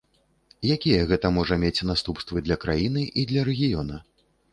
[0.75, 4.01] Якія гэта можа мець наступствы для краіны і для рэгіёна?